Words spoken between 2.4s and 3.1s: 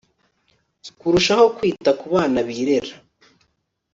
birera